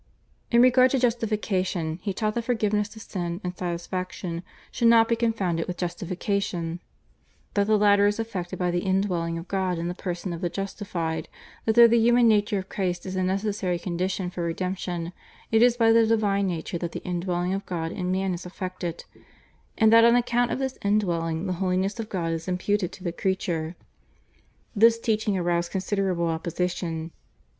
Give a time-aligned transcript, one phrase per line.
[0.49, 5.15] In regard to Justification he taught that forgiveness of sin and satisfaction should not be
[5.15, 6.79] confounded with Justification,
[7.53, 10.49] that the latter is effected by the indwelling of God in the person of the
[10.49, 11.29] justified,
[11.65, 15.13] that though the human nature of Christ is a necessary condition for redemption
[15.51, 19.05] it is by the divine nature that the indwelling of God in man is effected,
[19.77, 23.11] and that on account of this indwelling the holiness of God is imputed to the
[23.11, 23.75] creature.
[24.75, 27.11] This teaching aroused considerable opposition.